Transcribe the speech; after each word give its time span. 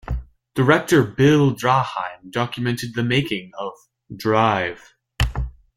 Director 0.55 1.03
Bill 1.03 1.53
Draheim 1.55 2.31
documented 2.31 2.95
the 2.95 3.03
making 3.03 3.51
of 3.55 3.73
"Drive". 4.17 4.95